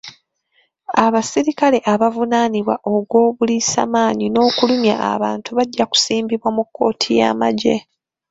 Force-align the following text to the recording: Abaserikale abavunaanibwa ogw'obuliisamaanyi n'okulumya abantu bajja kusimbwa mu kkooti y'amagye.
Abaserikale 1.05 1.77
abavunaanibwa 1.93 2.75
ogw'obuliisamaanyi 2.95 4.27
n'okulumya 4.29 4.95
abantu 5.13 5.49
bajja 5.57 5.85
kusimbwa 5.91 6.47
mu 6.55 6.63
kkooti 6.65 7.09
y'amagye. 7.19 7.75